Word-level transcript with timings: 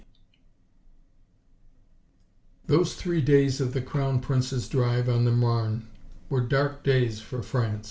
3 2.65 2.75
Those 2.75 2.95
three 2.95 3.21
days 3.21 3.61
of 3.61 3.71
the 3.73 3.83
Crown 3.83 4.19
Prince's 4.19 4.67
drive 4.67 5.07
on 5.07 5.25
the 5.25 5.31
Marne 5.31 5.85
were 6.27 6.41
dark 6.41 6.81
days 6.81 7.21
for 7.21 7.43
France. 7.43 7.79